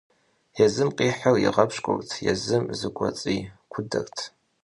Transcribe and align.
Езым 0.65 0.89
къихьыр 0.97 1.35
игъэпщкӀурт, 1.47 2.09
езым 2.31 2.63
зыкӀуэцӀикудэрт. 2.79 4.17